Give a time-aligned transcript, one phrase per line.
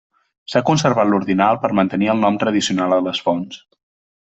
[0.53, 3.63] S'ha conservat l'ordinal per mantenir el nom tradicional a les fonts.